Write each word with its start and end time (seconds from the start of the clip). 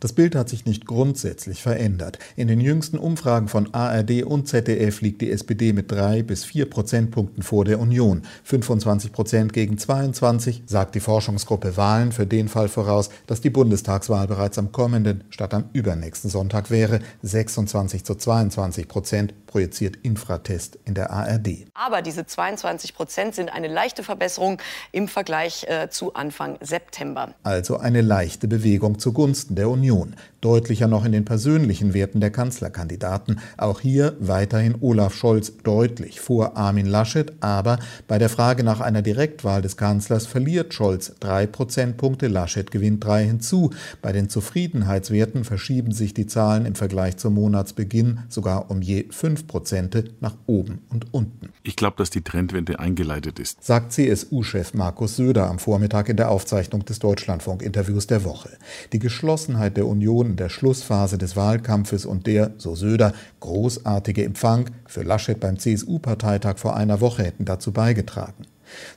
Das 0.00 0.14
Bild 0.14 0.34
hat 0.34 0.48
sich 0.48 0.64
nicht 0.64 0.86
grundsätzlich 0.86 1.62
verändert. 1.62 2.18
In 2.34 2.48
den 2.48 2.58
jüngsten 2.58 2.96
Umfragen 2.96 3.48
von 3.48 3.74
ARD 3.74 4.22
und 4.22 4.48
ZDF 4.48 5.02
liegt 5.02 5.20
die 5.20 5.30
SPD 5.30 5.74
mit 5.74 5.92
drei 5.92 6.22
bis 6.22 6.42
vier 6.42 6.70
Prozentpunkten 6.70 7.42
vor 7.42 7.66
der 7.66 7.78
Union. 7.78 8.22
25 8.44 9.12
Prozent 9.12 9.52
gegen 9.52 9.76
22, 9.76 10.62
sagt 10.64 10.94
die 10.94 11.00
Forschungsgruppe 11.00 11.76
Wahlen 11.76 12.12
für 12.12 12.26
den 12.26 12.48
Fall 12.48 12.70
voraus, 12.70 13.10
dass 13.26 13.42
die 13.42 13.50
Bundestagswahl 13.50 14.26
bereits 14.26 14.56
am 14.56 14.72
kommenden 14.72 15.22
statt 15.28 15.52
am 15.52 15.64
übernächsten 15.74 16.30
Sonntag 16.30 16.70
wäre. 16.70 17.00
26 17.20 18.02
zu 18.02 18.14
22 18.14 18.88
Prozent 18.88 19.34
projiziert 19.46 19.96
Infratest 19.96 20.78
in 20.86 20.94
der 20.94 21.10
ARD. 21.10 21.66
Aber 21.74 22.00
diese 22.00 22.24
22 22.24 22.94
Prozent 22.94 23.34
sind 23.34 23.52
eine 23.52 23.68
leichte 23.68 24.02
Verbesserung 24.02 24.62
im 24.92 25.08
Vergleich 25.08 25.66
äh, 25.68 25.90
zu 25.90 26.14
Anfang 26.14 26.56
September. 26.62 27.34
Also 27.42 27.76
eine 27.76 28.00
leichte 28.00 28.48
Bewegung 28.48 28.98
zugunsten 28.98 29.56
der 29.56 29.68
Union. 29.68 29.89
Union, 29.90 30.16
deutlicher 30.40 30.88
noch 30.88 31.04
in 31.04 31.12
den 31.12 31.24
persönlichen 31.24 31.94
Werten 31.94 32.20
der 32.20 32.30
Kanzlerkandidaten. 32.30 33.40
Auch 33.56 33.80
hier 33.80 34.16
weiterhin 34.20 34.76
Olaf 34.80 35.14
Scholz 35.14 35.52
deutlich 35.62 36.20
vor 36.20 36.56
Armin 36.56 36.86
Laschet, 36.86 37.32
aber 37.40 37.78
bei 38.08 38.18
der 38.18 38.28
Frage 38.28 38.64
nach 38.64 38.80
einer 38.80 39.02
Direktwahl 39.02 39.62
des 39.62 39.76
Kanzlers 39.76 40.26
verliert 40.26 40.74
Scholz 40.74 41.12
drei 41.20 41.46
Prozentpunkte, 41.46 42.28
Laschet 42.28 42.70
gewinnt 42.70 43.04
drei 43.04 43.24
hinzu. 43.24 43.70
Bei 44.02 44.12
den 44.12 44.28
Zufriedenheitswerten 44.28 45.44
verschieben 45.44 45.92
sich 45.92 46.14
die 46.14 46.26
Zahlen 46.26 46.66
im 46.66 46.74
Vergleich 46.74 47.16
zum 47.16 47.34
Monatsbeginn 47.34 48.20
sogar 48.28 48.70
um 48.70 48.82
je 48.82 49.06
fünf 49.10 49.46
Prozente 49.46 50.04
nach 50.20 50.36
oben 50.46 50.80
und 50.90 51.12
unten. 51.12 51.50
Ich 51.62 51.76
glaube, 51.76 51.96
dass 51.98 52.10
die 52.10 52.22
Trendwende 52.22 52.78
eingeleitet 52.78 53.38
ist, 53.38 53.62
sagt 53.62 53.92
CSU-Chef 53.92 54.74
Markus 54.74 55.16
Söder 55.16 55.48
am 55.48 55.58
Vormittag 55.58 56.08
in 56.08 56.16
der 56.16 56.30
Aufzeichnung 56.30 56.84
des 56.84 56.98
Deutschlandfunk-Interviews 56.98 58.06
der 58.06 58.24
Woche. 58.24 58.50
Die 58.92 58.98
Geschlossenheit 58.98 59.76
der 59.76 59.86
Union 59.86 60.29
in 60.30 60.36
der 60.36 60.48
Schlussphase 60.48 61.18
des 61.18 61.36
Wahlkampfes 61.36 62.06
und 62.06 62.26
der, 62.26 62.52
so 62.56 62.74
Söder, 62.74 63.12
großartige 63.40 64.24
Empfang 64.24 64.70
für 64.86 65.02
Laschet 65.02 65.38
beim 65.38 65.58
CSU-Parteitag 65.58 66.58
vor 66.58 66.76
einer 66.76 67.00
Woche 67.00 67.24
hätten 67.24 67.44
dazu 67.44 67.72
beigetragen. 67.72 68.46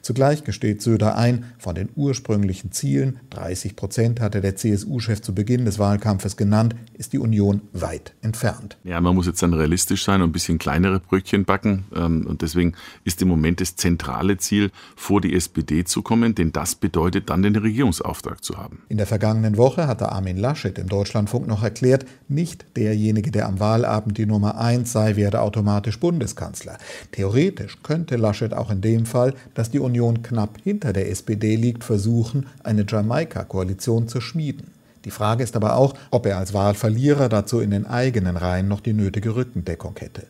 Zugleich 0.01 0.43
gesteht 0.43 0.81
Söder 0.81 1.15
ein, 1.15 1.45
von 1.57 1.75
den 1.75 1.89
ursprünglichen 1.95 2.71
Zielen, 2.71 3.19
30 3.31 3.75
Prozent 3.75 4.19
hatte 4.19 4.41
der 4.41 4.55
CSU-Chef 4.55 5.21
zu 5.21 5.33
Beginn 5.33 5.65
des 5.65 5.79
Wahlkampfes 5.79 6.37
genannt, 6.37 6.75
ist 6.93 7.13
die 7.13 7.19
Union 7.19 7.61
weit 7.73 8.13
entfernt. 8.21 8.77
Ja, 8.83 8.99
man 9.01 9.15
muss 9.15 9.27
jetzt 9.27 9.41
dann 9.41 9.53
realistisch 9.53 10.03
sein 10.03 10.21
und 10.21 10.29
ein 10.29 10.33
bisschen 10.33 10.57
kleinere 10.57 10.99
Brötchen 10.99 11.45
backen. 11.45 11.85
Ähm, 11.95 12.25
und 12.27 12.41
deswegen 12.41 12.73
ist 13.03 13.21
im 13.21 13.27
Moment 13.27 13.61
das 13.61 13.75
zentrale 13.75 14.37
Ziel, 14.37 14.71
vor 14.95 15.21
die 15.21 15.33
SPD 15.33 15.83
zu 15.83 16.01
kommen, 16.01 16.35
denn 16.35 16.51
das 16.51 16.75
bedeutet 16.75 17.29
dann 17.29 17.41
den 17.41 17.55
Regierungsauftrag 17.55 18.43
zu 18.43 18.57
haben. 18.57 18.83
In 18.89 18.97
der 18.97 19.07
vergangenen 19.07 19.57
Woche 19.57 19.87
hatte 19.87 20.11
Armin 20.11 20.37
Laschet 20.37 20.77
im 20.77 20.87
Deutschlandfunk 20.87 21.47
noch 21.47 21.63
erklärt, 21.63 22.05
nicht 22.27 22.65
derjenige, 22.75 23.31
der 23.31 23.47
am 23.47 23.59
Wahlabend 23.59 24.17
die 24.17 24.25
Nummer 24.25 24.57
eins 24.57 24.91
sei, 24.91 25.15
werde 25.15 25.41
automatisch 25.41 25.99
Bundeskanzler. 25.99 26.77
Theoretisch 27.11 27.77
könnte 27.83 28.15
Laschet 28.15 28.53
auch 28.53 28.69
in 28.71 28.81
dem 28.81 29.05
Fall 29.05 29.33
das 29.53 29.62
dass 29.63 29.71
die 29.71 29.79
Union 29.79 30.23
knapp 30.23 30.57
hinter 30.61 30.91
der 30.91 31.09
SPD 31.09 31.55
liegt, 31.55 31.85
versuchen, 31.85 32.47
eine 32.65 32.85
Jamaika-Koalition 32.85 34.09
zu 34.09 34.19
schmieden. 34.19 34.71
Die 35.05 35.09
Frage 35.09 35.41
ist 35.41 35.55
aber 35.55 35.77
auch, 35.77 35.93
ob 36.11 36.25
er 36.25 36.37
als 36.37 36.53
Wahlverlierer 36.53 37.29
dazu 37.29 37.61
in 37.61 37.71
den 37.71 37.85
eigenen 37.85 38.35
Reihen 38.35 38.67
noch 38.67 38.81
die 38.81 38.91
nötige 38.91 39.37
Rückendeckung 39.37 39.95
hätte. 39.99 40.23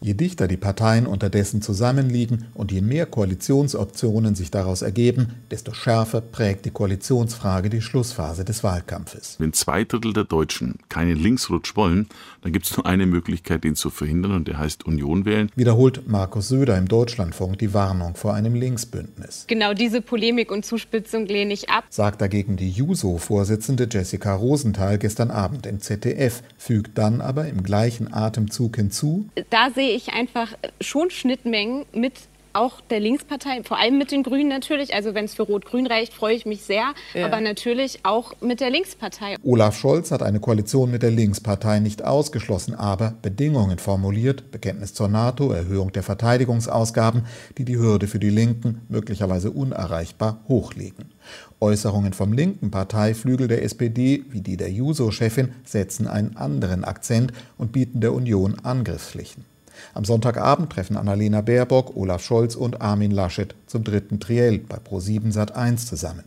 Je 0.00 0.14
dichter 0.14 0.48
die 0.48 0.56
Parteien 0.56 1.06
unterdessen 1.06 1.62
zusammenliegen 1.62 2.46
und 2.54 2.72
je 2.72 2.80
mehr 2.80 3.06
Koalitionsoptionen 3.06 4.34
sich 4.34 4.50
daraus 4.50 4.82
ergeben, 4.82 5.34
desto 5.50 5.72
schärfer 5.72 6.20
prägt 6.20 6.64
die 6.64 6.70
Koalitionsfrage 6.70 7.70
die 7.70 7.82
Schlussphase 7.82 8.44
des 8.44 8.62
Wahlkampfes. 8.64 9.36
Wenn 9.38 9.52
zwei 9.52 9.84
Drittel 9.84 10.12
der 10.12 10.24
Deutschen 10.24 10.76
keinen 10.88 11.16
Linksrutsch 11.16 11.76
wollen, 11.76 12.08
dann 12.42 12.52
gibt 12.52 12.66
es 12.66 12.76
nur 12.76 12.86
eine 12.86 13.06
Möglichkeit, 13.06 13.64
ihn 13.64 13.74
zu 13.74 13.90
verhindern, 13.90 14.32
und 14.32 14.48
der 14.48 14.58
heißt 14.58 14.86
Union 14.86 15.24
wählen. 15.24 15.50
Wiederholt 15.56 16.08
Markus 16.08 16.48
Söder 16.48 16.78
im 16.78 16.88
Deutschlandfunk 16.88 17.58
die 17.58 17.74
Warnung 17.74 18.14
vor 18.14 18.34
einem 18.34 18.54
Linksbündnis. 18.54 19.44
Genau 19.48 19.74
diese 19.74 20.00
Polemik 20.00 20.50
und 20.50 20.64
Zuspitzung 20.64 21.26
lehne 21.26 21.52
ich 21.52 21.68
ab, 21.68 21.84
sagt 21.90 22.20
dagegen 22.20 22.56
die 22.56 22.70
Juso-Vorsitzende 22.70 23.88
Jessica 23.90 24.34
Rosenthal 24.34 24.98
gestern 24.98 25.30
Abend 25.30 25.66
im 25.66 25.80
ZDF, 25.80 26.42
fügt 26.56 26.96
dann 26.98 27.20
aber 27.20 27.48
im 27.48 27.62
gleichen 27.62 28.12
Atemzug 28.12 28.76
hinzu. 28.76 29.28
Da 29.68 29.74
sehe 29.74 29.94
ich 29.94 30.14
einfach 30.14 30.54
schon 30.80 31.10
Schnittmengen 31.10 31.84
mit 31.92 32.14
auch 32.54 32.80
der 32.80 33.00
Linkspartei, 33.00 33.62
vor 33.62 33.78
allem 33.78 33.98
mit 33.98 34.10
den 34.10 34.22
Grünen 34.22 34.48
natürlich. 34.48 34.94
Also 34.94 35.14
wenn 35.14 35.26
es 35.26 35.34
für 35.34 35.42
Rot-Grün 35.42 35.86
reicht, 35.86 36.14
freue 36.14 36.34
ich 36.34 36.46
mich 36.46 36.62
sehr. 36.62 36.94
Ja. 37.12 37.26
Aber 37.26 37.42
natürlich 37.42 38.00
auch 38.04 38.32
mit 38.40 38.60
der 38.60 38.70
Linkspartei. 38.70 39.36
Olaf 39.42 39.78
Scholz 39.78 40.10
hat 40.10 40.22
eine 40.22 40.40
Koalition 40.40 40.90
mit 40.90 41.02
der 41.02 41.10
Linkspartei 41.10 41.80
nicht 41.80 42.02
ausgeschlossen, 42.02 42.74
aber 42.74 43.14
Bedingungen 43.20 43.78
formuliert. 43.78 44.50
Bekenntnis 44.50 44.94
zur 44.94 45.08
NATO, 45.08 45.52
Erhöhung 45.52 45.92
der 45.92 46.02
Verteidigungsausgaben, 46.02 47.26
die 47.58 47.66
die 47.66 47.76
Hürde 47.76 48.06
für 48.06 48.18
die 48.18 48.30
Linken 48.30 48.80
möglicherweise 48.88 49.50
unerreichbar 49.50 50.40
hochlegen. 50.48 51.12
Äußerungen 51.60 52.14
vom 52.14 52.32
linken 52.32 52.70
Parteiflügel 52.70 53.48
der 53.48 53.62
SPD, 53.64 54.24
wie 54.30 54.40
die 54.40 54.56
der 54.56 54.70
Juso-Chefin, 54.70 55.52
setzen 55.64 56.06
einen 56.06 56.36
anderen 56.36 56.84
Akzent 56.84 57.32
und 57.58 57.72
bieten 57.72 58.00
der 58.00 58.14
Union 58.14 58.56
Angriffsflächen. 58.62 59.44
Am 59.94 60.04
Sonntagabend 60.04 60.70
treffen 60.70 60.96
Annalena 60.96 61.40
Baerbock, 61.40 61.96
Olaf 61.96 62.22
Scholz 62.22 62.54
und 62.54 62.80
Armin 62.80 63.10
Laschet 63.10 63.54
zum 63.66 63.84
dritten 63.84 64.20
Triell 64.20 64.58
bei 64.58 64.76
Pro7 64.76 65.32
Sat1 65.32 65.86
zusammen. 65.86 66.24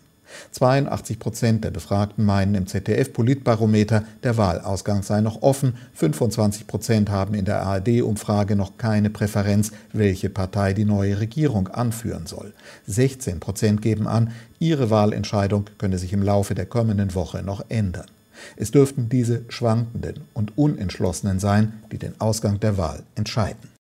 82 0.51 1.19
Prozent 1.19 1.63
der 1.63 1.72
Befragten 1.72 2.25
meinen 2.25 2.56
im 2.56 2.67
ZDF-Politbarometer, 2.67 4.03
der 4.23 4.38
Wahlausgang 4.38 5.03
sei 5.03 5.22
noch 5.22 5.41
offen. 5.41 5.75
25 5.94 6.67
Prozent 6.67 7.09
haben 7.09 7.34
in 7.34 7.45
der 7.45 7.61
ARD-Umfrage 7.63 8.56
noch 8.56 8.78
keine 8.78 9.09
Präferenz, 9.09 9.72
welche 9.94 10.29
Partei 10.29 10.73
die 10.73 10.85
neue 10.85 11.19
Regierung 11.19 11.67
anführen 11.67 12.28
soll. 12.28 12.53
16 12.88 13.40
Prozent 13.40 13.81
geben 13.81 14.07
an, 14.07 14.31
ihre 14.59 14.90
Wahlentscheidung 14.90 15.66
könne 15.78 15.97
sich 15.97 16.13
im 16.13 16.23
Laufe 16.23 16.56
der 16.56 16.66
kommenden 16.66 17.13
Woche 17.16 17.44
noch 17.44 17.66
ändern. 17.69 18.06
Es 18.56 18.72
dürften 18.72 19.09
diese 19.09 19.46
Schwankenden 19.50 20.22
und 20.34 20.57
Unentschlossenen 20.57 21.40
sein, 21.40 21.74
die 21.91 21.97
den 21.97 22.19
Ausgang 22.19 22.59
der 22.59 22.78
Wahl 22.78 23.03
entscheiden. 23.16 23.80